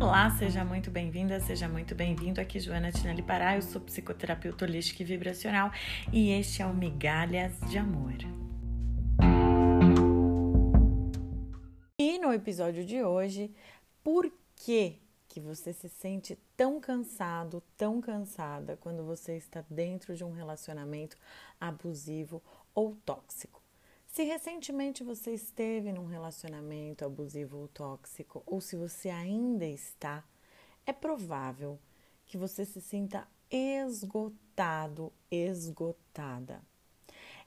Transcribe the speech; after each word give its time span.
Olá, 0.00 0.30
seja 0.30 0.64
muito 0.64 0.92
bem-vinda, 0.92 1.40
seja 1.40 1.68
muito 1.68 1.92
bem-vindo. 1.92 2.40
Aqui 2.40 2.60
Joana 2.60 2.92
Tinelli 2.92 3.20
Pará, 3.20 3.56
eu 3.56 3.62
sou 3.62 3.80
psicoterapeuta 3.80 4.64
holística 4.64 5.02
e 5.02 5.04
vibracional 5.04 5.72
e 6.12 6.30
este 6.30 6.62
é 6.62 6.66
o 6.66 6.72
Migalhas 6.72 7.58
de 7.68 7.78
Amor. 7.78 8.14
E 11.98 12.16
no 12.20 12.32
episódio 12.32 12.84
de 12.84 13.02
hoje, 13.02 13.52
por 14.04 14.32
que 14.54 15.00
que 15.26 15.40
você 15.40 15.72
se 15.72 15.88
sente 15.88 16.38
tão 16.56 16.80
cansado, 16.80 17.60
tão 17.76 18.00
cansada 18.00 18.76
quando 18.76 19.04
você 19.04 19.36
está 19.36 19.64
dentro 19.68 20.14
de 20.14 20.22
um 20.22 20.30
relacionamento 20.30 21.16
abusivo 21.60 22.40
ou 22.72 22.94
tóxico? 23.04 23.57
Se 24.18 24.24
recentemente 24.24 25.04
você 25.04 25.32
esteve 25.32 25.92
num 25.92 26.06
relacionamento 26.06 27.04
abusivo 27.04 27.56
ou 27.56 27.68
tóxico, 27.68 28.42
ou 28.44 28.60
se 28.60 28.74
você 28.74 29.08
ainda 29.10 29.64
está, 29.64 30.24
é 30.84 30.92
provável 30.92 31.78
que 32.26 32.36
você 32.36 32.64
se 32.64 32.80
sinta 32.80 33.28
esgotado, 33.48 35.12
esgotada. 35.30 36.60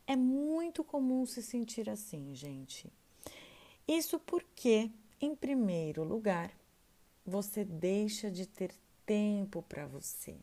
É 0.08 0.16
muito 0.16 0.82
comum 0.82 1.26
se 1.26 1.44
sentir 1.44 1.90
assim, 1.90 2.34
gente. 2.34 2.90
Isso 3.86 4.18
porque, 4.18 4.90
em 5.20 5.36
primeiro 5.36 6.06
lugar, 6.06 6.54
você 7.26 7.66
deixa 7.66 8.32
de 8.32 8.46
ter 8.46 8.74
tempo 9.06 9.62
para 9.62 9.86
você. 9.88 10.38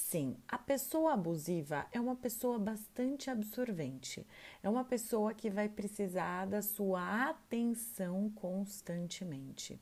Sim, 0.00 0.36
a 0.46 0.56
pessoa 0.56 1.14
abusiva 1.14 1.84
é 1.90 2.00
uma 2.00 2.14
pessoa 2.14 2.56
bastante 2.56 3.28
absorvente. 3.28 4.24
É 4.62 4.70
uma 4.70 4.84
pessoa 4.84 5.34
que 5.34 5.50
vai 5.50 5.68
precisar 5.68 6.46
da 6.46 6.62
sua 6.62 7.28
atenção 7.28 8.30
constantemente. 8.30 9.78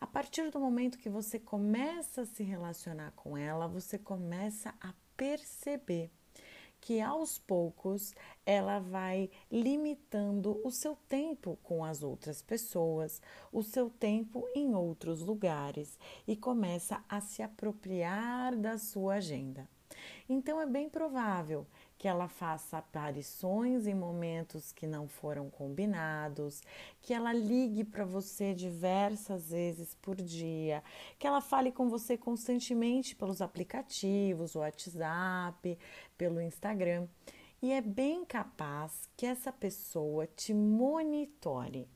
A 0.00 0.06
partir 0.06 0.50
do 0.50 0.58
momento 0.58 0.98
que 0.98 1.10
você 1.10 1.38
começa 1.38 2.22
a 2.22 2.26
se 2.26 2.42
relacionar 2.42 3.12
com 3.12 3.36
ela, 3.36 3.68
você 3.68 3.98
começa 3.98 4.74
a 4.80 4.94
perceber 5.16 6.10
que 6.86 7.00
aos 7.00 7.36
poucos 7.36 8.14
ela 8.46 8.78
vai 8.78 9.28
limitando 9.50 10.60
o 10.62 10.70
seu 10.70 10.94
tempo 11.08 11.58
com 11.64 11.84
as 11.84 12.00
outras 12.00 12.40
pessoas, 12.40 13.20
o 13.52 13.60
seu 13.60 13.90
tempo 13.90 14.48
em 14.54 14.72
outros 14.72 15.20
lugares 15.20 15.98
e 16.28 16.36
começa 16.36 17.04
a 17.08 17.20
se 17.20 17.42
apropriar 17.42 18.54
da 18.54 18.78
sua 18.78 19.14
agenda. 19.14 19.68
Então 20.28 20.60
é 20.60 20.66
bem 20.66 20.88
provável 20.88 21.66
que 21.98 22.06
ela 22.06 22.28
faça 22.28 22.78
aparições 22.78 23.86
em 23.86 23.94
momentos 23.94 24.70
que 24.70 24.86
não 24.86 25.08
foram 25.08 25.48
combinados, 25.48 26.62
que 27.00 27.14
ela 27.14 27.32
ligue 27.32 27.84
para 27.84 28.04
você 28.04 28.54
diversas 28.54 29.50
vezes 29.50 29.94
por 29.94 30.16
dia, 30.16 30.84
que 31.18 31.26
ela 31.26 31.40
fale 31.40 31.72
com 31.72 31.88
você 31.88 32.16
constantemente 32.16 33.16
pelos 33.16 33.40
aplicativos, 33.40 34.54
o 34.54 34.58
WhatsApp, 34.60 35.78
pelo 36.18 36.40
Instagram. 36.40 37.08
E 37.62 37.72
é 37.72 37.80
bem 37.80 38.24
capaz 38.24 39.08
que 39.16 39.24
essa 39.24 39.50
pessoa 39.50 40.26
te 40.26 40.52
monitore. 40.52 41.88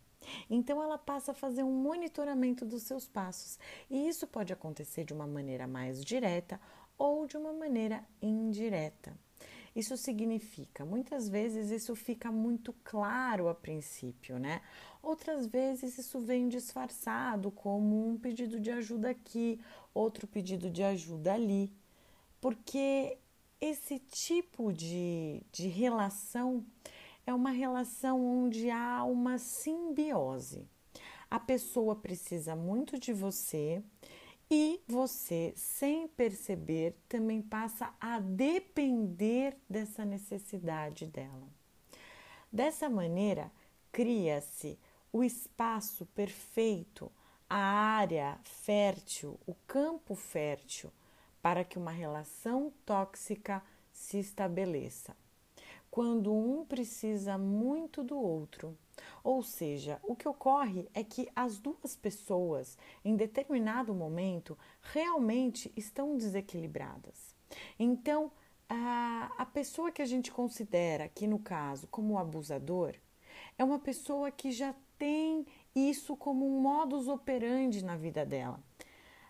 Então 0.48 0.82
ela 0.82 0.98
passa 0.98 1.32
a 1.32 1.34
fazer 1.34 1.62
um 1.62 1.72
monitoramento 1.72 2.64
dos 2.64 2.82
seus 2.82 3.08
passos, 3.08 3.58
e 3.88 4.08
isso 4.08 4.26
pode 4.26 4.52
acontecer 4.52 5.04
de 5.04 5.12
uma 5.12 5.26
maneira 5.26 5.66
mais 5.66 6.04
direta 6.04 6.60
ou 6.98 7.26
de 7.26 7.36
uma 7.36 7.52
maneira 7.52 8.04
indireta. 8.20 9.14
Isso 9.74 9.96
significa, 9.96 10.84
muitas 10.84 11.28
vezes 11.28 11.70
isso 11.70 11.94
fica 11.94 12.30
muito 12.32 12.74
claro 12.82 13.48
a 13.48 13.54
princípio, 13.54 14.38
né? 14.38 14.60
Outras 15.00 15.46
vezes 15.46 15.96
isso 15.96 16.18
vem 16.18 16.48
disfarçado 16.48 17.50
como 17.52 18.08
um 18.08 18.18
pedido 18.18 18.58
de 18.58 18.70
ajuda 18.70 19.10
aqui, 19.10 19.60
outro 19.94 20.26
pedido 20.26 20.68
de 20.68 20.82
ajuda 20.82 21.34
ali, 21.34 21.72
porque 22.40 23.16
esse 23.60 23.98
tipo 23.98 24.72
de, 24.72 25.42
de 25.52 25.68
relação 25.68 26.64
é 27.24 27.32
uma 27.32 27.50
relação 27.50 28.24
onde 28.24 28.70
há 28.70 29.04
uma 29.04 29.38
simbiose. 29.38 30.66
A 31.30 31.38
pessoa 31.38 31.94
precisa 31.94 32.56
muito 32.56 32.98
de 32.98 33.12
você 33.12 33.82
e 34.50 34.82
você, 34.88 35.52
sem 35.54 36.08
perceber, 36.08 36.96
também 37.08 37.40
passa 37.40 37.94
a 38.00 38.18
depender 38.18 39.56
dessa 39.68 40.04
necessidade 40.04 41.06
dela. 41.06 41.48
Dessa 42.50 42.88
maneira, 42.88 43.52
cria-se 43.92 44.76
o 45.12 45.22
espaço 45.22 46.04
perfeito, 46.06 47.12
a 47.48 47.56
área 47.56 48.40
fértil, 48.42 49.38
o 49.46 49.54
campo 49.68 50.16
fértil 50.16 50.90
para 51.40 51.64
que 51.64 51.78
uma 51.78 51.92
relação 51.92 52.72
tóxica 52.84 53.62
se 53.92 54.18
estabeleça. 54.18 55.16
Quando 55.90 56.34
um 56.34 56.64
precisa 56.64 57.38
muito 57.38 58.02
do 58.02 58.18
outro 58.18 58.76
ou 59.22 59.42
seja, 59.42 60.00
o 60.02 60.16
que 60.16 60.28
ocorre 60.28 60.88
é 60.94 61.04
que 61.04 61.28
as 61.34 61.58
duas 61.58 61.96
pessoas, 61.96 62.78
em 63.04 63.16
determinado 63.16 63.94
momento, 63.94 64.56
realmente 64.80 65.72
estão 65.76 66.16
desequilibradas. 66.16 67.34
Então, 67.78 68.30
a, 68.68 69.46
pessoa 69.52 69.90
que 69.90 70.00
a 70.00 70.06
gente 70.06 70.30
considera 70.30 71.04
aqui 71.04 71.26
no 71.26 71.38
caso 71.38 71.88
como 71.88 72.18
abusador 72.18 72.94
é 73.58 73.64
uma 73.64 73.78
pessoa 73.78 74.30
que 74.30 74.52
já 74.52 74.74
tem 74.96 75.44
isso 75.74 76.16
como 76.16 76.46
um 76.46 76.60
modus 76.60 77.08
operandi 77.08 77.84
na 77.84 77.96
vida 77.96 78.24
dela. 78.24 78.62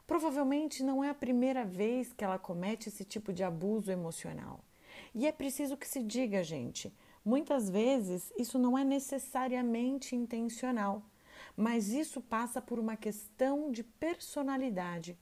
Provavelmente 0.07 0.83
não 0.83 1.03
é 1.03 1.09
a 1.09 1.15
primeira 1.15 1.65
vez 1.65 2.13
que 2.13 2.25
ela 2.25 2.39
comete 2.39 2.89
esse 2.89 3.05
tipo 3.05 3.33
de 3.33 3.43
abuso 3.43 3.91
emocional. 3.91 4.61
E 5.15 5.27
é 5.27 5.33
preciso 5.33 5.77
que 5.77 5.87
se 5.87 6.03
diga, 6.03 6.43
gente, 6.43 6.93
Muitas 7.25 7.69
vezes 7.69 8.33
isso 8.39 8.59
não 8.59 8.79
é 8.79 8.83
necessariamente 8.83 10.17
intencional, 10.17 11.03
mas 11.55 11.89
isso 11.89 12.21
passa 12.21 12.63
por 12.63 12.79
uma 12.79 12.97
questão 12.97 13.71
de 13.71 13.83
personalidade, 13.85 15.19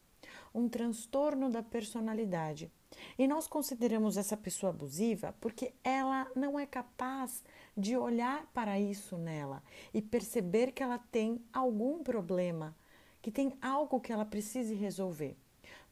um 0.55 0.69
transtorno 0.69 1.51
da 1.51 1.63
personalidade. 1.63 2.71
E 3.19 3.27
nós 3.27 3.49
consideramos 3.49 4.17
essa 4.17 4.37
pessoa 4.37 4.71
abusiva 4.71 5.35
porque 5.41 5.75
ela 5.83 6.31
não 6.37 6.59
é 6.59 6.67
capaz 6.67 7.43
de 7.77 7.97
olhar 7.97 8.47
para 8.55 8.79
isso 8.79 9.19
nela 9.19 9.63
e 9.93 10.01
perceber 10.01 10.73
que 10.73 10.83
ela 10.83 10.99
tem 10.99 11.45
algum 11.53 12.03
problema, 12.03 12.77
que 13.21 13.31
tem 13.31 13.53
algo 13.61 14.01
que 14.01 14.13
ela 14.13 14.25
precise 14.25 14.75
resolver. 14.75 15.37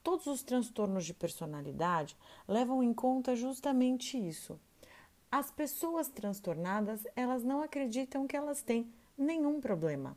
Todos 0.03 0.27
os 0.27 0.43
transtornos 0.45 1.05
de 1.05 1.13
personalidade 1.13 2.17
levam 2.47 2.81
em 2.81 2.95
conta 2.95 3.35
justamente 3.35 4.17
isso. 4.17 4.59
As 5.31 5.51
pessoas 5.51 6.09
transtornadas, 6.09 7.07
elas 7.17 7.43
não 7.43 7.61
acreditam 7.61 8.27
que 8.27 8.37
elas 8.37 8.63
têm 8.63 8.93
nenhum 9.19 9.61
problema. 9.61 10.17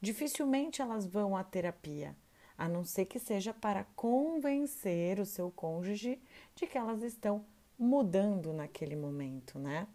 Dificilmente 0.00 0.82
elas 0.82 1.06
vão 1.06 1.36
à 1.36 1.44
terapia, 1.44 2.16
a 2.56 2.68
não 2.68 2.84
ser 2.84 3.06
que 3.06 3.18
seja 3.18 3.54
para 3.54 3.84
convencer 3.94 5.20
o 5.20 5.26
seu 5.26 5.50
cônjuge 5.50 6.20
de 6.54 6.66
que 6.66 6.76
elas 6.76 7.02
estão 7.02 7.44
mudando 7.78 8.52
naquele 8.52 8.96
momento, 8.96 9.58
né? 9.58 9.86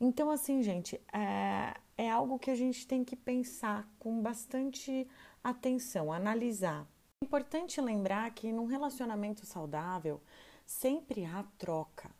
Então, 0.00 0.30
assim, 0.30 0.62
gente, 0.62 1.00
é, 1.12 1.74
é 1.96 2.10
algo 2.10 2.38
que 2.38 2.50
a 2.50 2.54
gente 2.54 2.86
tem 2.86 3.02
que 3.02 3.16
pensar 3.16 3.88
com 3.98 4.20
bastante 4.22 5.08
atenção, 5.42 6.12
analisar. 6.12 6.86
É 7.22 7.24
importante 7.24 7.80
lembrar 7.80 8.30
que 8.32 8.52
num 8.52 8.66
relacionamento 8.66 9.46
saudável 9.46 10.20
sempre 10.66 11.24
há 11.24 11.42
troca 11.58 12.10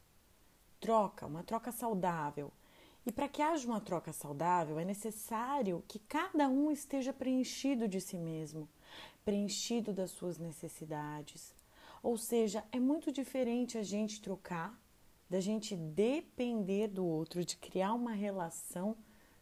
troca, 0.87 1.27
uma 1.27 1.43
troca 1.43 1.73
saudável. 1.73 2.53
E 3.05 3.11
para 3.11 3.27
que 3.29 3.43
haja 3.43 3.67
uma 3.67 3.81
troca 3.81 4.13
saudável, 4.13 4.79
é 4.79 4.85
necessário 4.85 5.83
que 5.89 5.99
cada 5.99 6.49
um 6.49 6.71
esteja 6.71 7.13
preenchido 7.13 7.89
de 7.89 8.01
si 8.01 8.17
mesmo, 8.17 8.69
preenchido 9.25 9.93
das 9.93 10.13
suas 10.13 10.39
necessidades. 10.39 11.53
Ou 12.05 12.17
seja, 12.17 12.63
é 12.71 12.79
muito 12.79 13.11
diferente 13.11 13.77
a 13.77 13.83
gente 13.83 14.23
trocar, 14.23 14.81
da 15.29 15.41
gente 15.41 15.75
depender 15.75 16.87
do 16.87 17.05
outro, 17.05 17.45
de 17.45 17.57
criar 17.57 17.93
uma 17.93 18.13
relação 18.13 18.97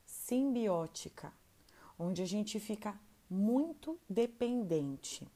simbiótica, 0.06 1.30
onde 1.98 2.22
a 2.22 2.26
gente 2.26 2.58
fica 2.58 2.98
muito 3.28 3.98
dependente. 4.08 5.28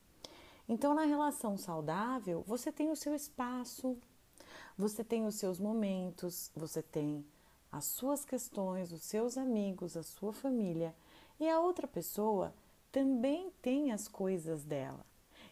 Então, 0.66 0.94
na 0.94 1.04
relação 1.04 1.58
saudável, 1.58 2.42
você 2.46 2.72
tem 2.72 2.90
o 2.90 2.96
seu 2.96 3.14
espaço, 3.14 3.98
você 4.78 5.02
tem 5.02 5.26
os 5.26 5.34
seus 5.34 5.58
momentos, 5.58 6.52
você 6.54 6.80
tem 6.80 7.26
as 7.70 7.84
suas 7.84 8.24
questões, 8.24 8.92
os 8.92 9.02
seus 9.02 9.36
amigos, 9.36 9.96
a 9.96 10.04
sua 10.04 10.32
família 10.32 10.94
e 11.40 11.48
a 11.48 11.58
outra 11.58 11.88
pessoa 11.88 12.54
também 12.92 13.50
tem 13.60 13.90
as 13.90 14.06
coisas 14.06 14.62
dela. 14.62 15.04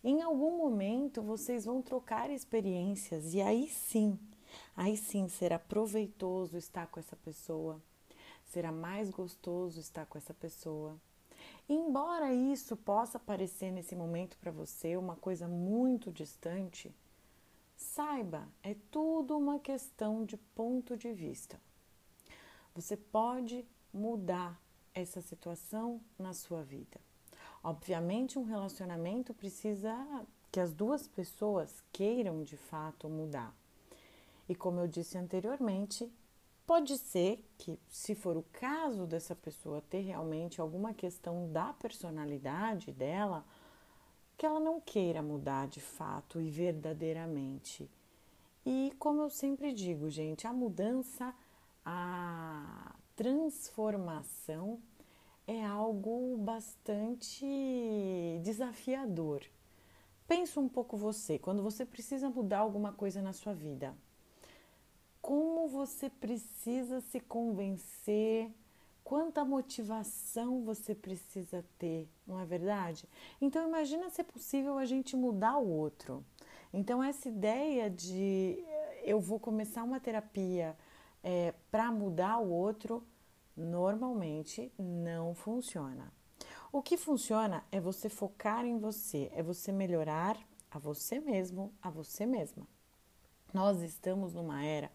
Em 0.05 0.23
algum 0.23 0.57
momento 0.57 1.21
vocês 1.23 1.65
vão 1.65 1.83
trocar 1.83 2.31
experiências 2.31 3.35
e 3.35 3.43
aí 3.43 3.69
sim, 3.69 4.17
aí 4.77 4.97
sim 4.97 5.29
será 5.29 5.59
proveitoso 5.59 6.57
estar 6.57 6.87
com 6.87 7.01
essa 7.01 7.17
pessoa, 7.17 7.83
será 8.45 8.71
mais 8.71 9.11
gostoso 9.11 9.81
estar 9.81 10.07
com 10.07 10.17
essa 10.17 10.33
pessoa. 10.33 10.97
Embora 11.69 12.33
isso 12.33 12.77
possa 12.77 13.19
parecer 13.19 13.73
nesse 13.73 13.97
momento 13.97 14.39
para 14.39 14.53
você 14.53 14.97
uma 14.97 15.17
coisa 15.17 15.49
muito 15.49 16.13
distante, 16.13 16.95
saiba, 17.77 18.49
é 18.63 18.75
tudo 18.91 19.37
uma 19.37 19.59
questão 19.59 20.25
de 20.25 20.37
ponto 20.37 20.97
de 20.97 21.13
vista. 21.13 21.61
Você 22.75 22.97
pode 22.97 23.65
mudar 23.93 24.61
essa 24.95 25.21
situação 25.21 26.01
na 26.19 26.33
sua 26.33 26.63
vida. 26.63 26.99
Obviamente, 27.63 28.39
um 28.39 28.45
relacionamento 28.45 29.35
precisa 29.35 29.95
que 30.51 30.61
as 30.61 30.73
duas 30.73 31.07
pessoas 31.07 31.83
queiram 31.93 32.43
de 32.43 32.57
fato 32.57 33.09
mudar. 33.09 33.55
E 34.49 34.55
como 34.55 34.81
eu 34.81 34.87
disse 34.87 35.19
anteriormente, 35.19 36.11
pode 36.67 36.97
ser 36.97 37.45
que, 37.59 37.79
se 37.89 38.15
for 38.15 38.37
o 38.37 38.45
caso 38.53 39.07
dessa 39.07 39.35
pessoa 39.35 39.83
ter 39.83 40.01
realmente 40.01 40.61
alguma 40.61 40.95
questão 40.95 41.51
da 41.53 41.73
personalidade 41.73 42.93
dela, 42.93 43.45
que 44.37 44.45
ela 44.45 44.61
não 44.61 44.81
queira 44.81 45.23
mudar 45.23 45.67
de 45.69 45.81
fato 45.81 46.41
e 46.41 46.51
verdadeiramente. 46.51 47.89
E 48.65 48.93
como 48.99 49.23
eu 49.23 49.31
sempre 49.31 49.73
digo, 49.73 50.11
gente, 50.11 50.47
a 50.47 50.53
mudança, 50.53 51.35
a 51.85 52.95
transformação 53.15 54.81
é 55.47 55.65
algo 55.65 56.37
bastante 56.39 57.47
desafiador. 58.43 59.43
Pensa 60.27 60.59
um 60.59 60.69
pouco 60.69 60.97
você, 60.97 61.39
quando 61.39 61.63
você 61.63 61.87
precisa 61.87 62.29
mudar 62.29 62.59
alguma 62.59 62.93
coisa 62.93 63.23
na 63.23 63.33
sua 63.33 63.55
vida. 63.55 63.97
Como 65.23 65.69
você 65.69 66.11
precisa 66.11 67.01
se 67.01 67.21
convencer, 67.21 68.51
quanta 69.07 69.45
motivação 69.45 70.65
você 70.65 70.93
precisa 70.93 71.65
ter, 71.79 72.09
não 72.27 72.41
é 72.41 72.45
verdade? 72.45 73.09
Então 73.41 73.69
imagina 73.69 74.11
se 74.11 74.21
é 74.21 74.25
possível 74.25 74.79
a 74.79 74.85
gente 74.85 75.15
mudar 75.15 75.59
o 75.59 75.69
outro. 75.69 76.25
Então 76.73 77.01
essa 77.01 77.29
ideia 77.29 77.89
de 77.89 78.59
eh, 78.67 79.03
eu 79.05 79.21
vou 79.21 79.39
começar 79.39 79.85
uma 79.85 80.01
terapia 80.01 80.77
é, 81.23 81.55
para 81.71 81.93
mudar 81.93 82.39
o 82.39 82.51
outro 82.51 83.07
normalmente 83.57 84.73
não 84.77 85.37
funciona. 85.37 86.13
O 86.73 86.83
que 86.83 86.97
funciona 86.97 87.63
é 87.71 87.81
você 87.81 88.09
focar 88.09 88.65
em 88.67 88.77
você, 88.77 89.31
é 89.33 89.41
você 89.41 89.71
melhorar 89.71 90.37
a 90.69 90.81
você 90.81 91.21
mesmo, 91.21 91.73
a 91.81 91.91
você 91.91 92.27
mesma. 92.27 92.67
Nós 93.55 93.83
estamos 93.83 94.35
numa 94.35 94.65
era 94.65 94.91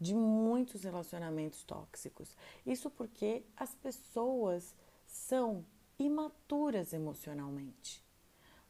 de 0.00 0.14
muitos 0.14 0.84
relacionamentos 0.84 1.62
tóxicos. 1.64 2.36
Isso 2.66 2.90
porque 2.90 3.42
as 3.56 3.74
pessoas 3.74 4.74
são 5.06 5.64
imaturas 5.98 6.92
emocionalmente. 6.92 8.04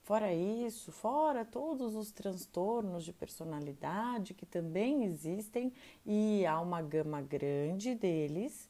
Fora 0.02 0.34
isso, 0.34 0.92
fora 0.92 1.46
todos 1.46 1.94
os 1.94 2.12
transtornos 2.12 3.04
de 3.04 3.12
personalidade 3.12 4.34
que 4.34 4.44
também 4.44 5.04
existem 5.04 5.72
e 6.04 6.44
há 6.44 6.60
uma 6.60 6.82
gama 6.82 7.22
grande 7.22 7.94
deles, 7.94 8.68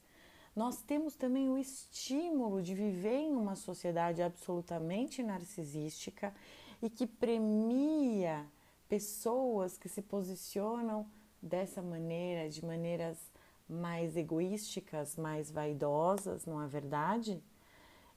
nós 0.55 0.81
temos 0.81 1.17
também 1.17 1.51
o 1.51 1.59
estímulo 1.59 2.63
de 2.63 2.73
viver 2.73 3.19
em 3.19 3.35
uma 3.35 3.57
sociedade 3.57 4.23
absolutamente 4.23 5.25
narcisística 5.25 6.33
e 6.81 6.89
que 6.89 7.05
premia 7.05 8.47
pessoas 8.89 9.77
que 9.77 9.89
se 9.89 10.03
posicionam 10.03 11.05
dessa 11.45 11.83
maneira, 11.83 12.49
de 12.49 12.65
maneiras 12.65 13.31
mais 13.69 14.17
egoísticas, 14.17 15.17
mais 15.17 15.51
vaidosas, 15.51 16.47
não 16.47 16.61
é 16.63 16.67
verdade? 16.67 17.43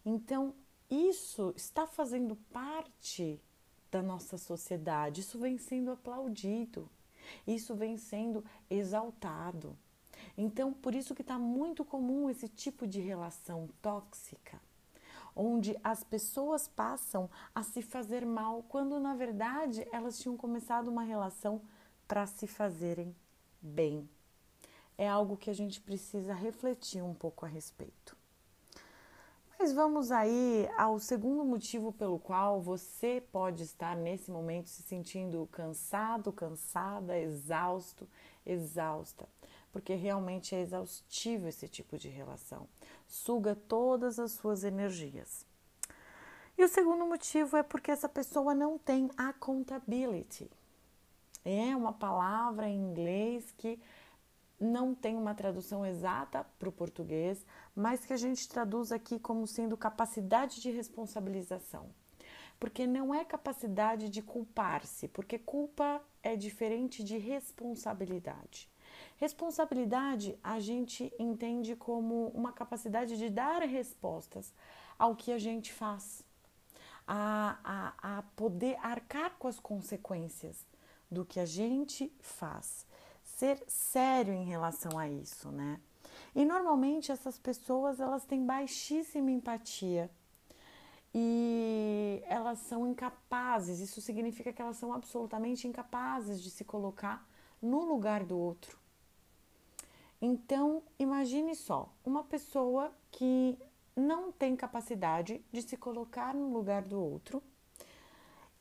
Então, 0.06 0.54
isso 0.90 1.54
está 1.56 1.86
fazendo 1.86 2.36
parte 2.52 3.42
da 3.92 4.02
nossa 4.02 4.38
sociedade, 4.38 5.22
isso 5.22 5.38
vem 5.38 5.58
sendo 5.58 5.92
aplaudido, 5.92 6.90
isso 7.46 7.76
vem 7.76 7.98
sendo 7.98 8.44
exaltado. 8.70 9.78
Então, 10.38 10.72
por 10.72 10.96
isso 10.96 11.14
que 11.14 11.22
está 11.22 11.38
muito 11.38 11.84
comum 11.84 12.30
esse 12.30 12.48
tipo 12.48 12.88
de 12.88 13.02
relação 13.02 13.70
tóxica, 13.82 14.62
onde 15.36 15.78
as 15.84 16.04
pessoas 16.04 16.68
passam 16.68 17.30
a 17.54 17.64
se 17.64 17.82
fazer 17.82 18.26
mal, 18.26 18.64
quando 18.64 19.00
na 19.00 19.14
verdade 19.14 19.86
elas 19.92 20.20
tinham 20.20 20.38
começado 20.38 20.88
uma 20.88 21.04
relação 21.04 21.62
para 22.08 22.26
se 22.26 22.48
fazerem 22.48 23.16
bem. 23.62 24.08
É 24.98 25.08
algo 25.08 25.38
que 25.38 25.50
a 25.50 25.54
gente 25.54 25.82
precisa 25.82 26.34
refletir 26.34 27.04
um 27.04 27.14
pouco 27.14 27.46
a 27.46 27.50
respeito. 27.50 28.16
Mas 29.60 29.74
vamos 29.74 30.12
aí 30.12 30.70
ao 30.78 31.00
segundo 31.00 31.44
motivo 31.44 31.92
pelo 31.92 32.20
qual 32.20 32.62
você 32.62 33.24
pode 33.32 33.64
estar 33.64 33.96
nesse 33.96 34.30
momento 34.30 34.70
se 34.70 34.84
sentindo 34.84 35.48
cansado, 35.52 36.32
cansada, 36.32 37.18
exausto, 37.18 38.08
exausta 38.46 39.28
porque 39.78 39.94
realmente 39.94 40.56
é 40.56 40.62
exaustivo 40.62 41.48
esse 41.48 41.68
tipo 41.68 42.00
de 42.00 42.10
relação, 42.10 42.68
suga 43.08 43.56
todas 43.56 44.18
as 44.18 44.32
suas 44.32 44.64
energias. 44.64 45.46
E 46.58 46.64
o 46.64 46.68
segundo 46.68 47.06
motivo 47.06 47.56
é 47.56 47.62
porque 47.62 47.92
essa 47.92 48.10
pessoa 48.10 48.56
não 48.56 48.80
tem 48.80 49.12
accountability. 49.16 50.50
É 51.50 51.74
uma 51.74 51.94
palavra 51.94 52.68
em 52.68 52.78
inglês 52.78 53.54
que 53.58 53.80
não 54.60 54.94
tem 54.94 55.16
uma 55.16 55.34
tradução 55.34 55.86
exata 55.86 56.46
para 56.60 56.68
o 56.68 56.74
português, 56.74 57.46
mas 57.74 58.06
que 58.06 58.12
a 58.12 58.18
gente 58.18 58.50
traduz 58.50 58.92
aqui 58.92 59.18
como 59.18 59.48
sendo 59.48 59.78
capacidade 59.78 60.60
de 60.62 60.70
responsabilização. 60.70 61.90
Porque 62.60 62.86
não 62.86 63.16
é 63.16 63.24
capacidade 63.24 64.10
de 64.10 64.22
culpar-se, 64.22 65.08
porque 65.08 65.40
culpa 65.40 66.02
é 66.22 66.36
diferente 66.36 67.02
de 67.02 67.18
responsabilidade. 67.18 68.70
Responsabilidade 69.16 70.38
a 70.44 70.60
gente 70.60 71.14
entende 71.18 71.78
como 71.78 72.28
uma 72.36 72.52
capacidade 72.52 73.18
de 73.18 73.30
dar 73.30 73.62
respostas 73.62 74.54
ao 75.00 75.16
que 75.16 75.32
a 75.32 75.38
gente 75.38 75.72
faz, 75.72 76.26
a, 77.08 77.58
a, 77.64 78.18
a 78.18 78.22
poder 78.36 78.76
arcar 78.82 79.38
com 79.40 79.48
as 79.48 79.62
consequências 79.62 80.67
do 81.10 81.26
que 81.26 81.40
a 81.40 81.46
gente 81.46 82.12
faz, 82.20 82.86
ser 83.24 83.64
sério 83.68 84.34
em 84.34 84.46
relação 84.46 84.98
a 84.98 85.08
isso, 85.08 85.52
né? 85.52 85.80
E 86.36 86.46
normalmente 86.46 87.12
essas 87.12 87.38
pessoas 87.38 88.00
elas 88.00 88.26
têm 88.26 88.46
baixíssima 88.46 89.32
empatia 89.32 90.10
e 91.14 92.22
elas 92.26 92.60
são 92.60 92.86
incapazes, 92.86 93.80
isso 93.80 94.02
significa 94.02 94.54
que 94.54 94.62
elas 94.62 94.78
são 94.78 94.94
absolutamente 94.94 95.68
incapazes 95.68 96.42
de 96.42 96.52
se 96.52 96.64
colocar 96.64 97.28
no 97.62 97.86
lugar 97.86 98.24
do 98.24 98.38
outro. 98.38 98.78
Então, 100.22 100.84
imagine 101.00 101.56
só, 101.56 101.94
uma 102.04 102.24
pessoa 102.24 102.92
que 103.12 103.58
não 103.96 104.32
tem 104.32 104.56
capacidade 104.56 105.44
de 105.52 105.62
se 105.62 105.78
colocar 105.78 106.34
no 106.34 106.52
lugar 106.52 106.84
do 106.84 107.00
outro 107.00 107.42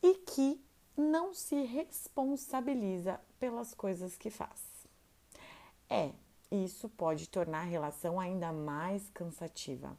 e 0.01 0.15
que 0.15 0.59
não 0.97 1.33
se 1.33 1.61
responsabiliza 1.63 3.19
pelas 3.39 3.73
coisas 3.73 4.17
que 4.17 4.31
faz. 4.31 4.87
É, 5.89 6.11
isso 6.51 6.89
pode 6.89 7.29
tornar 7.29 7.59
a 7.59 7.69
relação 7.69 8.19
ainda 8.19 8.51
mais 8.51 9.09
cansativa. 9.11 9.95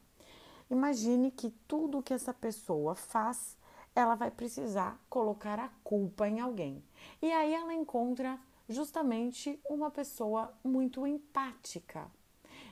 Imagine 0.71 1.31
que 1.31 1.51
tudo 1.67 2.03
que 2.03 2.13
essa 2.13 2.35
pessoa 2.35 2.95
faz, 2.95 3.57
ela 3.95 4.15
vai 4.15 4.31
precisar 4.31 5.01
colocar 5.09 5.59
a 5.59 5.71
culpa 5.85 6.29
em 6.29 6.41
alguém. 6.41 6.83
E 7.23 7.33
aí 7.33 7.55
ela 7.55 7.73
encontra 7.73 8.39
justamente 8.69 9.59
uma 9.69 9.91
pessoa 9.91 10.53
muito 10.63 11.07
empática. 11.07 12.11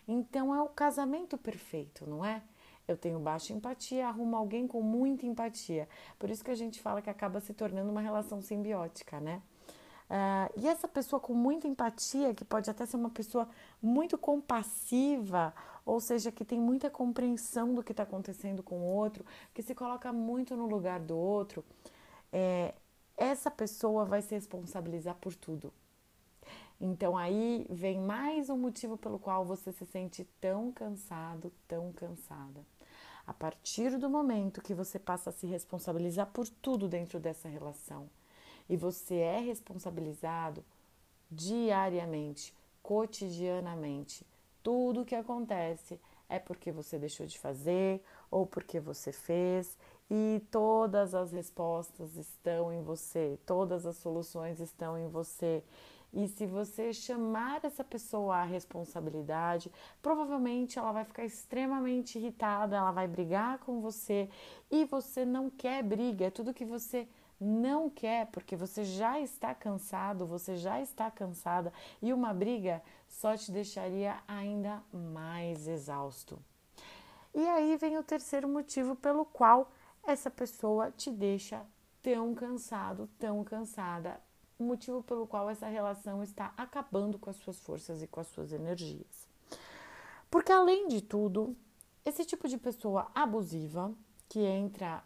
Então 0.06 0.54
é 0.54 0.60
o 0.60 0.68
casamento 0.68 1.38
perfeito, 1.38 2.06
não 2.06 2.24
é? 2.24 2.42
Eu 2.86 2.96
tenho 2.96 3.18
baixa 3.18 3.52
empatia, 3.52 4.06
arrumo 4.06 4.36
alguém 4.36 4.66
com 4.66 4.80
muita 4.80 5.26
empatia. 5.26 5.88
Por 6.18 6.30
isso 6.30 6.44
que 6.44 6.50
a 6.50 6.54
gente 6.54 6.80
fala 6.80 7.02
que 7.02 7.10
acaba 7.10 7.40
se 7.40 7.52
tornando 7.52 7.90
uma 7.90 8.00
relação 8.00 8.40
simbiótica, 8.40 9.20
né? 9.20 9.42
Uh, 10.08 10.60
e 10.60 10.68
essa 10.68 10.86
pessoa 10.86 11.18
com 11.18 11.34
muita 11.34 11.66
empatia, 11.66 12.32
que 12.32 12.44
pode 12.44 12.70
até 12.70 12.86
ser 12.86 12.96
uma 12.96 13.10
pessoa 13.10 13.48
muito 13.82 14.16
compassiva, 14.16 15.52
ou 15.84 15.98
seja, 15.98 16.30
que 16.30 16.44
tem 16.44 16.60
muita 16.60 16.88
compreensão 16.88 17.74
do 17.74 17.82
que 17.82 17.90
está 17.90 18.04
acontecendo 18.04 18.62
com 18.62 18.76
o 18.76 18.84
outro, 18.84 19.26
que 19.52 19.62
se 19.62 19.74
coloca 19.74 20.12
muito 20.12 20.56
no 20.56 20.66
lugar 20.66 21.00
do 21.00 21.16
outro, 21.16 21.64
é, 22.32 22.74
essa 23.16 23.50
pessoa 23.50 24.04
vai 24.04 24.22
se 24.22 24.34
responsabilizar 24.34 25.16
por 25.16 25.34
tudo. 25.34 25.72
Então 26.80 27.16
aí 27.16 27.66
vem 27.70 27.98
mais 27.98 28.50
um 28.50 28.58
motivo 28.58 28.98
pelo 28.98 29.18
qual 29.18 29.44
você 29.44 29.72
se 29.72 29.86
sente 29.86 30.24
tão 30.40 30.70
cansado, 30.70 31.50
tão 31.66 31.92
cansada. 31.92 32.64
A 33.26 33.34
partir 33.34 33.98
do 33.98 34.08
momento 34.08 34.62
que 34.62 34.72
você 34.72 34.98
passa 34.98 35.30
a 35.30 35.32
se 35.32 35.46
responsabilizar 35.46 36.28
por 36.32 36.48
tudo 36.48 36.88
dentro 36.88 37.18
dessa 37.18 37.48
relação 37.48 38.08
e 38.68 38.76
você 38.76 39.16
é 39.16 39.40
responsabilizado 39.40 40.64
diariamente, 41.30 42.54
cotidianamente, 42.82 44.24
tudo 44.62 45.04
que 45.04 45.14
acontece 45.14 46.00
é 46.28 46.38
porque 46.38 46.70
você 46.70 46.98
deixou 46.98 47.26
de 47.26 47.38
fazer 47.38 48.02
ou 48.30 48.46
porque 48.46 48.78
você 48.78 49.12
fez, 49.12 49.76
e 50.10 50.40
todas 50.50 51.14
as 51.14 51.32
respostas 51.32 52.16
estão 52.16 52.72
em 52.72 52.82
você, 52.82 53.38
todas 53.44 53.86
as 53.86 53.96
soluções 53.96 54.60
estão 54.60 54.96
em 54.96 55.08
você. 55.08 55.64
E 56.12 56.28
se 56.28 56.46
você 56.46 56.92
chamar 56.92 57.64
essa 57.64 57.84
pessoa 57.84 58.36
à 58.36 58.44
responsabilidade, 58.44 59.70
provavelmente 60.00 60.78
ela 60.78 60.92
vai 60.92 61.04
ficar 61.04 61.24
extremamente 61.24 62.18
irritada, 62.18 62.76
ela 62.76 62.90
vai 62.90 63.06
brigar 63.06 63.58
com 63.58 63.80
você 63.80 64.28
e 64.70 64.84
você 64.84 65.24
não 65.24 65.50
quer 65.50 65.82
briga, 65.82 66.26
é 66.26 66.30
tudo 66.30 66.54
que 66.54 66.64
você 66.64 67.08
não 67.38 67.90
quer, 67.90 68.26
porque 68.26 68.56
você 68.56 68.82
já 68.82 69.20
está 69.20 69.54
cansado, 69.54 70.26
você 70.26 70.56
já 70.56 70.80
está 70.80 71.10
cansada 71.10 71.72
e 72.00 72.12
uma 72.12 72.32
briga 72.32 72.82
só 73.08 73.36
te 73.36 73.52
deixaria 73.52 74.16
ainda 74.26 74.82
mais 74.92 75.68
exausto. 75.68 76.38
E 77.34 77.46
aí 77.46 77.76
vem 77.76 77.98
o 77.98 78.02
terceiro 78.02 78.48
motivo 78.48 78.96
pelo 78.96 79.26
qual 79.26 79.70
essa 80.02 80.30
pessoa 80.30 80.90
te 80.90 81.10
deixa 81.10 81.62
tão 82.02 82.34
cansado, 82.34 83.10
tão 83.18 83.44
cansada, 83.44 84.18
o 84.58 84.64
motivo 84.64 85.02
pelo 85.02 85.26
qual 85.26 85.50
essa 85.50 85.66
relação 85.66 86.22
está 86.22 86.52
acabando 86.56 87.18
com 87.18 87.30
as 87.30 87.36
suas 87.36 87.58
forças 87.60 88.02
e 88.02 88.06
com 88.06 88.20
as 88.20 88.26
suas 88.28 88.52
energias. 88.52 89.28
Porque 90.30 90.52
além 90.52 90.88
de 90.88 91.00
tudo, 91.00 91.56
esse 92.04 92.24
tipo 92.24 92.48
de 92.48 92.58
pessoa 92.58 93.10
abusiva 93.14 93.92
que 94.28 94.40
entra 94.40 95.02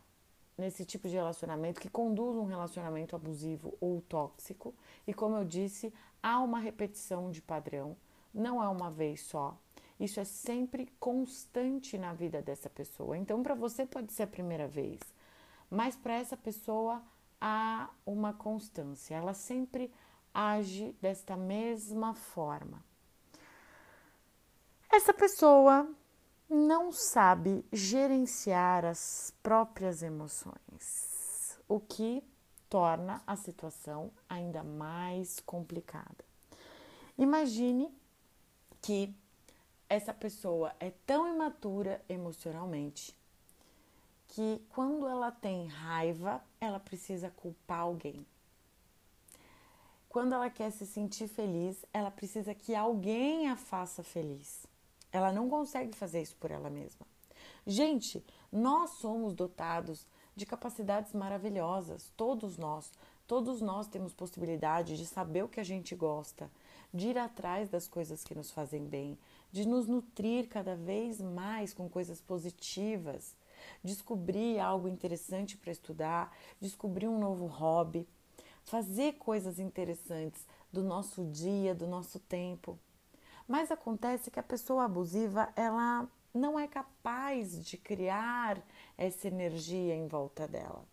nesse 0.57 0.85
tipo 0.85 1.09
de 1.09 1.15
relacionamento, 1.15 1.81
que 1.81 1.89
conduz 1.89 2.37
um 2.37 2.45
relacionamento 2.45 3.17
abusivo 3.17 3.77
ou 3.81 4.01
tóxico, 4.03 4.75
e 5.07 5.15
como 5.15 5.37
eu 5.37 5.45
disse, 5.45 5.93
há 6.23 6.41
uma 6.41 6.59
repetição 6.59 7.31
de 7.31 7.41
padrão, 7.41 7.97
não 8.33 8.63
é 8.63 8.69
uma 8.69 8.91
vez 8.91 9.23
só. 9.23 9.57
Isso 9.99 10.21
é 10.21 10.25
sempre 10.25 10.87
constante 10.99 11.99
na 11.99 12.13
vida 12.13 12.41
dessa 12.41 12.71
pessoa. 12.71 13.17
Então, 13.19 13.43
para 13.43 13.55
você 13.55 13.85
pode 13.85 14.13
ser 14.13 14.23
a 14.23 14.27
primeira 14.27 14.67
vez, 14.67 15.01
mas 15.71 15.97
para 15.97 16.15
essa 16.15 16.37
pessoa 16.37 17.03
há 17.41 17.89
uma 18.05 18.33
constância, 18.33 19.15
ela 19.15 19.35
sempre 19.35 19.93
age 20.33 20.93
desta 21.01 21.37
mesma 21.37 22.15
forma. 22.15 22.85
Essa 24.93 25.15
pessoa 25.15 25.89
não 26.49 26.91
sabe 26.91 27.65
gerenciar 27.73 28.85
as 28.85 29.33
próprias 29.43 30.03
emoções, 30.03 31.59
o 31.69 31.79
que 31.79 32.23
torna 32.69 33.23
a 33.27 33.37
situação 33.37 34.11
ainda 34.29 34.63
mais 34.63 35.41
complicada. 35.41 36.25
Imagine 37.17 37.89
que 38.83 39.15
essa 39.89 40.15
pessoa 40.15 40.75
é 40.81 40.91
tão 41.05 41.33
imatura 41.33 42.03
emocionalmente 42.09 43.15
que 44.29 44.65
quando 44.71 45.07
ela 45.09 45.33
tem 45.33 45.67
raiva, 45.67 46.43
ela 46.61 46.79
precisa 46.79 47.31
culpar 47.31 47.81
alguém. 47.81 48.27
Quando 50.09 50.35
ela 50.35 50.51
quer 50.51 50.71
se 50.71 50.87
sentir 50.87 51.29
feliz, 51.29 51.85
ela 51.93 52.11
precisa 52.11 52.55
que 52.55 52.75
alguém 52.75 53.49
a 53.49 53.57
faça 53.57 54.03
feliz. 54.03 54.67
Ela 55.13 55.33
não 55.33 55.49
consegue 55.49 55.97
fazer 55.97 56.21
isso 56.21 56.37
por 56.37 56.51
ela 56.51 56.69
mesma. 56.69 57.07
Gente, 57.67 58.25
nós 58.51 58.91
somos 58.91 59.35
dotados 59.35 60.07
de 60.35 60.45
capacidades 60.45 61.13
maravilhosas, 61.13 62.13
todos 62.17 62.57
nós. 62.59 62.93
Todos 63.27 63.61
nós 63.61 63.87
temos 63.87 64.13
possibilidade 64.13 64.97
de 64.97 65.07
saber 65.07 65.45
o 65.45 65.49
que 65.49 65.61
a 65.61 65.65
gente 65.65 65.95
gosta, 65.95 66.51
de 66.93 67.11
ir 67.11 67.19
atrás 67.19 67.69
das 67.69 67.87
coisas 67.87 68.25
que 68.25 68.35
nos 68.35 68.51
fazem 68.51 68.85
bem, 68.85 69.17
de 69.53 69.67
nos 69.67 69.87
nutrir 69.87 70.49
cada 70.49 70.75
vez 70.75 71.21
mais 71.21 71.73
com 71.73 71.89
coisas 71.89 72.21
positivas, 72.21 73.37
descobrir 73.83 74.59
algo 74.59 74.89
interessante 74.89 75.57
para 75.57 75.73
estudar, 75.73 76.37
descobrir 76.61 77.09
um 77.09 77.19
novo 77.19 77.47
hobby, 77.47 78.09
fazer 78.63 79.15
coisas 79.15 79.59
interessantes 79.59 80.47
do 80.73 80.83
nosso 80.83 81.25
dia, 81.25 81.75
do 81.75 81.87
nosso 81.87 82.19
tempo. 82.19 82.79
Mas 83.47 83.71
acontece 83.71 84.31
que 84.31 84.39
a 84.39 84.45
pessoa 84.45 84.85
abusiva, 84.85 85.53
ela 85.57 86.09
não 86.33 86.59
é 86.59 86.69
capaz 86.69 87.65
de 87.65 87.77
criar 87.77 88.63
essa 88.97 89.27
energia 89.27 89.95
em 89.95 90.07
volta 90.07 90.47
dela. 90.47 90.85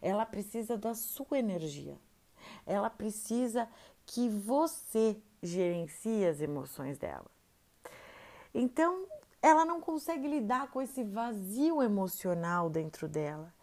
Ela 0.00 0.24
precisa 0.24 0.76
da 0.76 0.94
sua 0.94 1.38
energia. 1.38 1.98
Ela 2.64 2.88
precisa 2.88 3.68
que 4.06 4.28
você 4.28 5.20
gerencie 5.42 6.24
as 6.26 6.40
emoções 6.40 6.96
dela. 6.96 7.26
Então, 8.54 9.06
ela 9.46 9.64
não 9.64 9.80
consegue 9.80 10.26
lidar 10.26 10.72
com 10.72 10.82
esse 10.82 11.04
vazio 11.04 11.80
emocional 11.80 12.68
dentro 12.68 13.08
dela. 13.08 13.54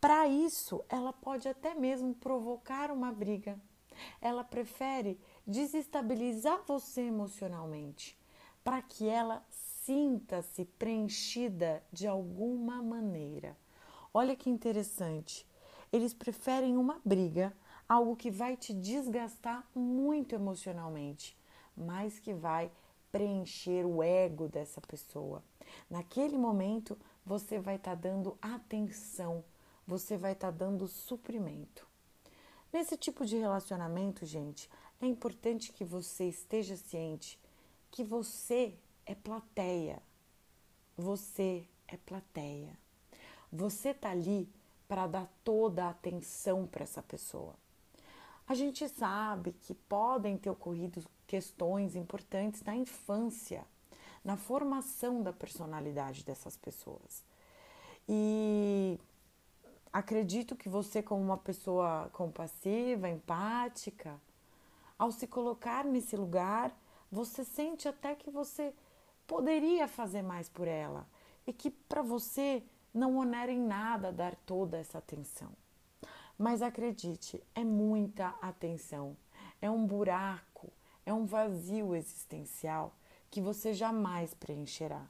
Para 0.00 0.26
isso, 0.26 0.84
ela 0.88 1.12
pode 1.12 1.48
até 1.48 1.72
mesmo 1.72 2.12
provocar 2.16 2.90
uma 2.90 3.12
briga. 3.12 3.56
Ela 4.20 4.42
prefere 4.42 5.20
desestabilizar 5.46 6.64
você 6.66 7.02
emocionalmente, 7.02 8.18
para 8.64 8.82
que 8.82 9.08
ela 9.08 9.46
sinta-se 9.50 10.64
preenchida 10.64 11.80
de 11.92 12.08
alguma 12.08 12.82
maneira. 12.82 13.56
Olha 14.12 14.34
que 14.34 14.50
interessante. 14.50 15.48
Eles 15.92 16.12
preferem 16.12 16.76
uma 16.76 17.00
briga, 17.04 17.56
algo 17.88 18.16
que 18.16 18.32
vai 18.32 18.56
te 18.56 18.72
desgastar 18.74 19.64
muito 19.72 20.34
emocionalmente, 20.34 21.38
mas 21.76 22.18
que 22.18 22.34
vai 22.34 22.72
preencher 23.10 23.84
o 23.84 24.02
ego 24.02 24.48
dessa 24.48 24.80
pessoa. 24.80 25.42
Naquele 25.88 26.36
momento, 26.36 26.98
você 27.24 27.58
vai 27.58 27.76
estar 27.76 27.96
tá 27.96 28.08
dando 28.08 28.36
atenção, 28.40 29.44
você 29.86 30.16
vai 30.16 30.32
estar 30.32 30.52
tá 30.52 30.58
dando 30.58 30.86
suprimento. 30.88 31.86
Nesse 32.72 32.96
tipo 32.96 33.26
de 33.26 33.36
relacionamento, 33.36 34.24
gente, 34.24 34.70
é 35.00 35.06
importante 35.06 35.72
que 35.72 35.84
você 35.84 36.28
esteja 36.28 36.76
ciente 36.76 37.38
que 37.90 38.04
você 38.04 38.74
é 39.04 39.14
plateia. 39.14 40.00
Você 40.96 41.66
é 41.88 41.96
plateia. 41.96 42.78
Você 43.52 43.92
tá 43.92 44.10
ali 44.10 44.48
para 44.86 45.06
dar 45.06 45.32
toda 45.42 45.86
a 45.86 45.90
atenção 45.90 46.66
para 46.66 46.84
essa 46.84 47.02
pessoa. 47.02 47.54
A 48.46 48.54
gente 48.54 48.88
sabe 48.88 49.52
que 49.52 49.74
podem 49.74 50.36
ter 50.36 50.50
ocorrido 50.50 51.04
questões 51.30 51.94
importantes 51.94 52.60
na 52.64 52.74
infância, 52.74 53.64
na 54.24 54.36
formação 54.36 55.22
da 55.22 55.32
personalidade 55.32 56.24
dessas 56.24 56.56
pessoas. 56.56 57.24
E 58.08 58.98
acredito 59.92 60.56
que 60.56 60.68
você, 60.68 61.00
como 61.00 61.22
uma 61.22 61.38
pessoa 61.38 62.10
compassiva, 62.12 63.08
empática, 63.08 64.20
ao 64.98 65.12
se 65.12 65.28
colocar 65.28 65.84
nesse 65.84 66.16
lugar, 66.16 66.76
você 67.12 67.44
sente 67.44 67.86
até 67.86 68.16
que 68.16 68.28
você 68.28 68.74
poderia 69.24 69.86
fazer 69.86 70.22
mais 70.22 70.48
por 70.48 70.66
ela 70.66 71.06
e 71.46 71.52
que 71.52 71.70
para 71.70 72.02
você 72.02 72.60
não 72.92 73.16
onera 73.16 73.52
em 73.52 73.60
nada 73.60 74.10
dar 74.10 74.34
toda 74.34 74.78
essa 74.78 74.98
atenção. 74.98 75.52
Mas 76.36 76.60
acredite, 76.60 77.40
é 77.54 77.62
muita 77.62 78.34
atenção, 78.42 79.16
é 79.62 79.70
um 79.70 79.86
buraco, 79.86 80.72
é 81.04 81.12
um 81.12 81.24
vazio 81.24 81.94
existencial 81.94 82.94
que 83.30 83.40
você 83.40 83.72
jamais 83.72 84.34
preencherá. 84.34 85.06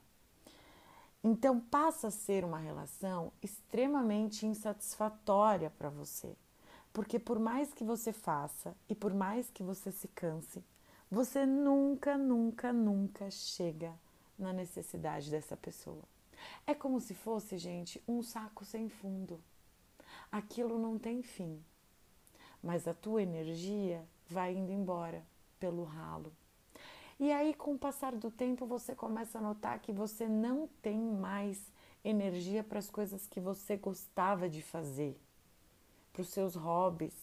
Então 1.23 1.61
passa 1.61 2.09
a 2.09 2.11
ser 2.11 2.45
uma 2.45 2.59
relação 2.59 3.33
extremamente 3.43 4.47
insatisfatória 4.47 5.71
para 5.71 5.91
você. 5.91 6.35
Porque 6.93 7.19
por 7.19 7.39
mais 7.39 7.73
que 7.73 7.85
você 7.85 8.13
faça 8.13 8.75
e 8.89 8.95
por 8.95 9.13
mais 9.13 9.51
que 9.51 9.63
você 9.63 9.93
se 9.93 10.09
canse, 10.09 10.65
você 11.11 11.45
nunca, 11.45 12.17
nunca, 12.17 12.73
nunca 12.73 13.31
chega 13.31 13.93
na 14.39 14.53
necessidade 14.53 15.31
dessa 15.31 15.57
pessoa. 15.57 16.03
É 16.67 16.75
como 16.75 17.01
se 17.01 17.15
fosse, 17.15 17.59
gente, 17.59 18.03
um 18.09 18.23
saco 18.23 18.65
sem 18.65 18.89
fundo. 18.89 19.41
Aquilo 20.33 20.79
não 20.79 20.99
tem 20.99 21.23
fim, 21.23 21.63
mas 22.63 22.89
a 22.89 22.95
tua 22.95 23.23
energia 23.23 24.05
vai 24.29 24.55
indo 24.55 24.73
embora 24.73 25.25
pelo 25.61 25.85
ralo. 25.85 26.33
E 27.21 27.31
aí, 27.31 27.53
com 27.53 27.75
o 27.75 27.79
passar 27.79 28.17
do 28.17 28.31
tempo, 28.31 28.67
você 28.67 28.95
começa 28.95 29.39
a 29.39 29.43
notar 29.43 29.79
que 29.79 29.93
você 29.93 30.27
não 30.27 30.67
tem 30.81 30.99
mais 30.99 31.71
energia 32.03 32.65
para 32.65 32.79
as 32.79 32.91
coisas 32.91 33.27
que 33.27 33.39
você 33.39 33.77
gostava 33.77 34.49
de 34.49 34.63
fazer 34.63 35.21
para 36.13 36.23
os 36.23 36.29
seus 36.29 36.55
hobbies, 36.55 37.15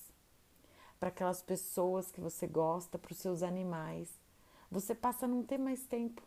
para 1.00 1.10
aquelas 1.10 1.42
pessoas 1.42 2.12
que 2.12 2.22
você 2.22 2.48
gosta, 2.48 2.98
para 2.98 3.12
os 3.12 3.18
seus 3.18 3.44
animais. 3.44 4.10
Você 4.72 4.96
passa 4.96 5.26
a 5.26 5.28
não 5.28 5.44
ter 5.44 5.58
mais 5.58 5.86
tempo. 5.86 6.22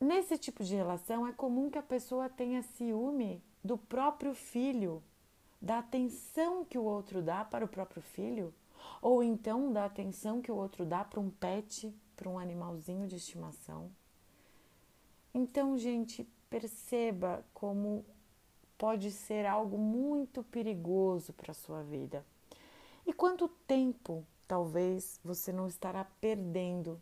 Nesse 0.00 0.36
tipo 0.38 0.62
de 0.62 0.74
relação, 0.74 1.26
é 1.26 1.32
comum 1.32 1.70
que 1.70 1.78
a 1.78 1.82
pessoa 1.82 2.28
tenha 2.28 2.62
ciúme 2.62 3.42
do 3.62 3.78
próprio 3.78 4.34
filho, 4.34 5.02
da 5.60 5.78
atenção 5.78 6.64
que 6.64 6.78
o 6.78 6.84
outro 6.84 7.22
dá 7.22 7.44
para 7.44 7.64
o 7.64 7.68
próprio 7.68 8.02
filho, 8.02 8.52
ou 9.00 9.22
então 9.22 9.72
da 9.72 9.84
atenção 9.84 10.40
que 10.40 10.50
o 10.50 10.56
outro 10.56 10.84
dá 10.84 11.04
para 11.04 11.20
um 11.20 11.30
pet, 11.30 11.94
para 12.16 12.28
um 12.28 12.38
animalzinho 12.38 13.06
de 13.06 13.16
estimação. 13.16 13.90
Então, 15.32 15.76
gente, 15.76 16.26
perceba 16.48 17.44
como 17.52 18.04
pode 18.78 19.10
ser 19.10 19.46
algo 19.46 19.76
muito 19.76 20.42
perigoso 20.44 21.32
para 21.32 21.50
a 21.50 21.54
sua 21.54 21.82
vida. 21.82 22.24
E 23.06 23.12
quanto 23.12 23.48
tempo 23.48 24.24
talvez 24.46 25.20
você 25.24 25.52
não 25.52 25.66
estará 25.66 26.04
perdendo 26.20 27.00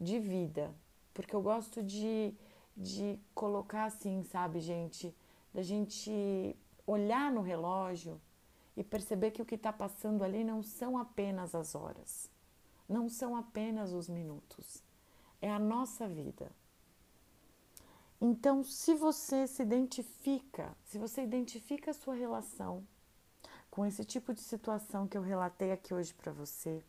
de 0.00 0.18
vida? 0.18 0.74
Porque 1.12 1.34
eu 1.34 1.42
gosto 1.42 1.82
de, 1.82 2.34
de 2.76 3.18
colocar 3.34 3.84
assim, 3.84 4.22
sabe, 4.24 4.60
gente? 4.60 5.14
Da 5.52 5.62
gente 5.62 6.56
olhar 6.86 7.30
no 7.30 7.40
relógio 7.40 8.20
e 8.76 8.82
perceber 8.82 9.30
que 9.30 9.42
o 9.42 9.44
que 9.44 9.54
está 9.54 9.72
passando 9.72 10.24
ali 10.24 10.42
não 10.42 10.62
são 10.62 10.98
apenas 10.98 11.54
as 11.54 11.74
horas, 11.74 12.30
não 12.88 13.08
são 13.08 13.36
apenas 13.36 13.92
os 13.92 14.08
minutos, 14.08 14.82
é 15.40 15.50
a 15.50 15.58
nossa 15.58 16.08
vida. 16.08 16.50
Então, 18.20 18.64
se 18.64 18.94
você 18.94 19.46
se 19.46 19.62
identifica, 19.62 20.76
se 20.84 20.98
você 20.98 21.22
identifica 21.22 21.90
a 21.90 21.94
sua 21.94 22.14
relação 22.14 22.86
com 23.70 23.84
esse 23.84 24.04
tipo 24.04 24.32
de 24.32 24.40
situação 24.40 25.06
que 25.06 25.18
eu 25.18 25.22
relatei 25.22 25.72
aqui 25.72 25.92
hoje 25.92 26.14
para 26.14 26.32
você, 26.32 26.82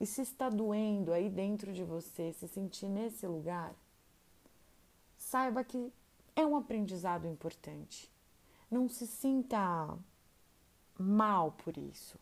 e 0.00 0.06
se 0.06 0.22
está 0.22 0.48
doendo 0.48 1.12
aí 1.12 1.30
dentro 1.30 1.72
de 1.72 1.84
você, 1.84 2.32
se 2.32 2.48
sentir 2.48 2.88
nesse 2.88 3.26
lugar, 3.26 3.74
saiba 5.16 5.62
que 5.62 5.92
é 6.34 6.44
um 6.44 6.56
aprendizado 6.56 7.26
importante. 7.26 8.10
Não 8.70 8.88
se 8.88 9.06
sinta 9.06 9.96
mal 10.98 11.52
por 11.52 11.76
isso. 11.76 12.18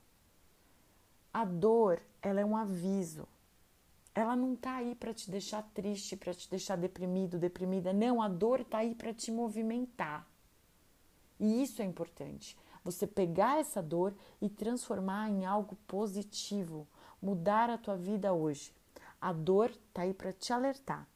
A 1.32 1.44
dor, 1.44 2.02
ela 2.20 2.40
é 2.40 2.44
um 2.44 2.56
aviso. 2.56 3.26
Ela 4.14 4.34
não 4.34 4.56
tá 4.56 4.76
aí 4.76 4.94
para 4.94 5.14
te 5.14 5.30
deixar 5.30 5.62
triste, 5.72 6.16
para 6.16 6.34
te 6.34 6.50
deixar 6.50 6.76
deprimido, 6.76 7.38
deprimida. 7.38 7.92
Não, 7.92 8.20
a 8.20 8.28
dor 8.28 8.64
tá 8.64 8.78
aí 8.78 8.94
para 8.94 9.14
te 9.14 9.30
movimentar. 9.30 10.26
E 11.38 11.62
isso 11.62 11.80
é 11.80 11.84
importante. 11.84 12.56
Você 12.84 13.06
pegar 13.06 13.60
essa 13.60 13.82
dor 13.82 14.14
e 14.40 14.48
transformar 14.48 15.30
em 15.30 15.44
algo 15.44 15.76
positivo, 15.86 16.86
mudar 17.22 17.70
a 17.70 17.78
tua 17.78 17.96
vida 17.96 18.32
hoje. 18.32 18.72
A 19.20 19.32
dor 19.32 19.70
tá 19.92 20.02
aí 20.02 20.14
para 20.14 20.32
te 20.32 20.52
alertar, 20.52 21.06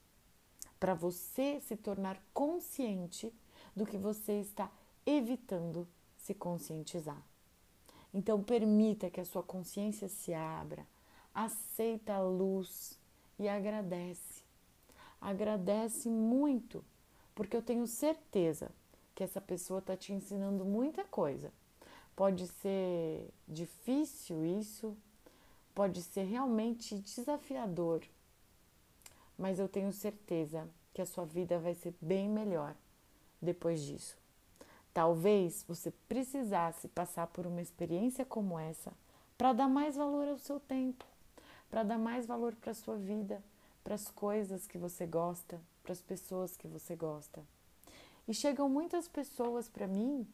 para 0.79 0.95
você 0.95 1.61
se 1.61 1.75
tornar 1.75 2.23
consciente 2.33 3.33
do 3.75 3.87
que 3.87 3.97
você 3.97 4.41
está 4.41 4.71
evitando 5.07 5.89
se 6.17 6.35
conscientizar. 6.35 7.23
Então 8.15 8.41
permita 8.41 9.11
que 9.11 9.21
a 9.21 9.25
sua 9.25 9.43
consciência 9.43 10.07
se 10.07 10.33
abra, 10.33 10.87
aceita 11.35 12.15
a 12.15 12.23
luz 12.23 12.97
e 13.37 13.49
agradece. 13.49 14.45
Agradece 15.21 16.09
muito, 16.09 16.85
porque 17.35 17.57
eu 17.57 17.63
tenho 17.63 17.89
certeza 17.89 18.71
que 19.17 19.25
essa 19.25 19.41
pessoa 19.41 19.81
está 19.81 19.97
te 19.97 20.13
ensinando 20.13 20.65
muita 20.65 21.03
coisa. 21.03 21.53
Pode 22.15 22.47
ser 22.47 23.29
difícil 23.49 24.45
isso, 24.45 24.97
pode 25.75 26.01
ser 26.01 26.23
realmente 26.23 26.95
desafiador, 26.97 28.05
mas 29.37 29.59
eu 29.59 29.69
tenho 29.69 29.93
certeza 29.93 30.69
que 30.93 31.03
a 31.03 31.07
sua 31.07 31.25
vida 31.25 31.59
vai 31.59 31.75
ser 31.75 31.93
bem 32.01 32.29
melhor 32.29 32.77
depois 33.43 33.83
disso. 33.83 34.24
Talvez 34.95 35.65
você 35.67 35.91
precisasse 36.09 36.87
passar 36.87 37.27
por 37.27 37.49
uma 37.49 37.61
experiência 37.61 38.25
como 38.25 38.57
essa 38.57 38.93
para 39.37 39.53
dar 39.53 39.69
mais 39.69 39.97
valor 39.97 40.29
ao 40.29 40.39
seu 40.39 40.61
tempo, 40.61 41.05
para 41.69 41.83
dar 41.83 41.99
mais 41.99 42.27
valor 42.27 42.55
para 42.55 42.71
a 42.71 42.75
sua 42.75 42.97
vida, 42.97 43.43
para 43.83 43.97
as 43.97 44.09
coisas 44.09 44.69
que 44.69 44.79
você 44.79 45.05
gosta, 45.05 45.61
para 45.83 45.93
as 45.93 46.01
pessoas 46.01 46.57
que 46.57 46.69
você 46.69 46.95
gosta. 46.95 47.43
E 48.29 48.33
chegam 48.33 48.69
muitas 48.69 49.09
pessoas 49.09 49.69
para 49.69 49.89
mim 49.89 50.25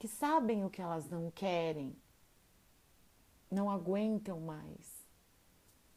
que 0.00 0.08
sabem 0.08 0.64
o 0.64 0.70
que 0.70 0.82
elas 0.82 1.08
não 1.08 1.30
querem, 1.30 1.96
não 3.48 3.70
aguentam 3.70 4.40
mais, 4.40 5.06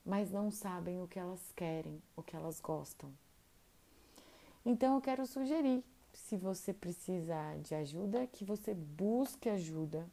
mas 0.05 0.31
não 0.31 0.51
sabem 0.51 1.01
o 1.01 1.07
que 1.07 1.17
elas 1.17 1.41
querem, 1.55 1.99
o 2.15 2.21
que 2.21 2.35
elas 2.35 2.61
gostam. 2.61 3.11
Então 4.63 4.93
eu 4.93 5.01
quero 5.01 5.25
sugerir 5.25 5.83
se 6.15 6.37
você 6.37 6.73
precisar 6.73 7.57
de 7.59 7.75
ajuda, 7.75 8.27
que 8.27 8.43
você 8.43 8.73
busque 8.73 9.49
ajuda. 9.49 10.07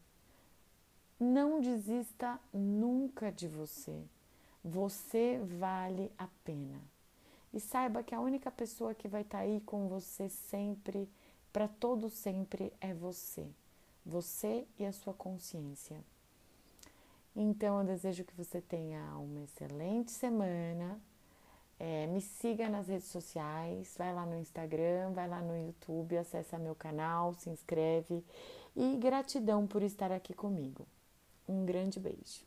Não 1.19 1.61
desista 1.61 2.41
nunca 2.53 3.31
de 3.31 3.47
você. 3.47 4.03
Você 4.65 5.41
vale 5.59 6.11
a 6.19 6.29
pena. 6.45 6.81
E 7.53 7.61
saiba 7.61 8.03
que 8.03 8.15
a 8.15 8.21
única 8.21 8.51
pessoa 8.51 8.95
que 8.95 9.07
vai 9.09 9.23
estar 9.23 9.39
tá 9.39 9.45
aí 9.45 9.61
com 9.61 9.89
você 9.89 10.29
sempre, 10.29 11.09
para 11.53 11.69
todo 11.69 12.09
sempre, 12.09 12.73
é 12.81 12.93
você. 12.93 13.47
Você 14.05 14.67
e 14.79 14.85
a 14.85 14.93
sua 14.93 15.15
consciência. 15.15 16.03
Então, 17.35 17.81
eu 17.81 17.87
desejo 17.87 18.25
que 18.25 18.35
você 18.35 18.61
tenha 18.61 19.17
uma 19.17 19.43
excelente 19.43 20.11
semana 20.11 21.01
é, 21.85 22.07
me 22.07 22.21
siga 22.21 22.69
nas 22.69 22.87
redes 22.87 23.09
sociais, 23.09 23.97
vai 23.99 24.15
lá 24.15 24.25
no 24.25 24.39
Instagram, 24.39 25.11
vai 25.11 25.27
lá 25.29 25.41
no 25.41 25.57
YouTube, 25.57 26.17
acessa 26.17 26.57
meu 26.57 26.77
canal, 26.77 27.35
se 27.35 27.51
inscreve 27.51 28.25
e 28.77 28.97
gratidão 28.99 29.67
por 29.67 29.83
estar 29.83 30.13
aqui 30.13 30.33
comigo. 30.33 30.87
Um 31.49 31.67
grande 31.67 31.99
beijo. 31.99 32.47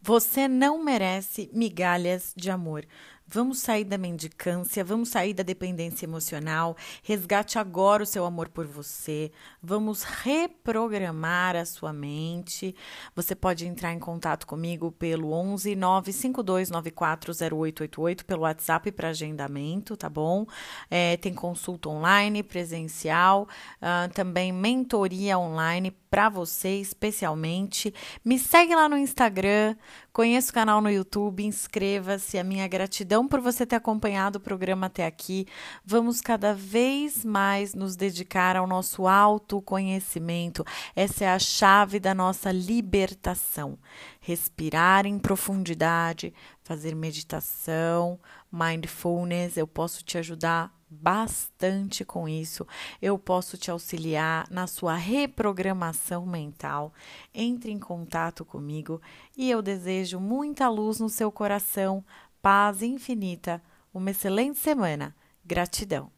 Você 0.00 0.48
não 0.48 0.82
merece 0.82 1.50
migalhas 1.52 2.32
de 2.34 2.50
amor. 2.50 2.86
Vamos 3.34 3.60
sair 3.60 3.84
da 3.84 3.96
mendicância, 3.96 4.84
vamos 4.84 5.08
sair 5.08 5.32
da 5.32 5.42
dependência 5.42 6.04
emocional. 6.04 6.76
Resgate 7.02 7.58
agora 7.58 8.02
o 8.02 8.06
seu 8.06 8.26
amor 8.26 8.50
por 8.50 8.66
você. 8.66 9.32
Vamos 9.62 10.02
reprogramar 10.02 11.56
a 11.56 11.64
sua 11.64 11.94
mente. 11.94 12.76
Você 13.16 13.34
pode 13.34 13.66
entrar 13.66 13.94
em 13.94 13.98
contato 13.98 14.46
comigo 14.46 14.92
pelo 14.92 15.32
11 15.32 15.74
952940888 15.74 18.22
pelo 18.22 18.42
WhatsApp 18.42 18.92
para 18.92 19.08
agendamento, 19.08 19.96
tá 19.96 20.10
bom? 20.10 20.44
É, 20.90 21.16
tem 21.16 21.32
consulta 21.32 21.88
online, 21.88 22.42
presencial, 22.42 23.48
uh, 23.80 24.12
também 24.12 24.52
mentoria 24.52 25.38
online 25.38 25.90
para 26.12 26.28
você 26.28 26.76
especialmente. 26.76 27.92
Me 28.22 28.38
segue 28.38 28.74
lá 28.74 28.86
no 28.86 28.98
Instagram, 28.98 29.74
conheça 30.12 30.50
o 30.50 30.54
canal 30.54 30.82
no 30.82 30.90
YouTube, 30.90 31.42
inscreva-se. 31.42 32.38
A 32.38 32.44
minha 32.44 32.68
gratidão 32.68 33.21
gratidão 33.22 33.28
por 33.28 33.40
você 33.40 33.64
ter 33.64 33.76
acompanhado 33.76 34.36
o 34.36 34.40
programa 34.40 34.86
até 34.86 35.06
aqui. 35.06 35.46
Vamos 35.84 36.20
cada 36.20 36.54
vez 36.54 37.24
mais 37.24 37.74
nos 37.74 37.96
dedicar 37.96 38.56
ao 38.56 38.66
nosso 38.66 39.06
autoconhecimento. 39.06 40.64
Essa 40.94 41.24
é 41.24 41.28
a 41.28 41.38
chave 41.38 42.00
da 42.00 42.14
nossa 42.14 42.50
libertação. 42.50 43.78
Respirar 44.20 45.06
em 45.06 45.18
profundidade, 45.18 46.34
fazer 46.62 46.94
meditação, 46.94 48.18
mindfulness. 48.50 49.56
Eu 49.56 49.66
posso 49.66 50.04
te 50.04 50.18
ajudar 50.18 50.72
bastante 50.90 52.04
com 52.04 52.28
isso. 52.28 52.66
Eu 53.00 53.18
posso 53.18 53.56
te 53.56 53.70
auxiliar 53.70 54.46
na 54.50 54.66
sua 54.66 54.94
reprogramação 54.94 56.26
mental. 56.26 56.92
Entre 57.34 57.72
em 57.72 57.78
contato 57.78 58.44
comigo 58.44 59.00
e 59.36 59.50
eu 59.50 59.62
desejo 59.62 60.20
muita 60.20 60.68
luz 60.68 61.00
no 61.00 61.08
seu 61.08 61.32
coração 61.32 62.04
paz 62.42 62.82
infinita, 62.82 63.62
uma 63.94 64.10
excelente 64.10 64.58
semana. 64.58 65.16
Gratidão. 65.44 66.10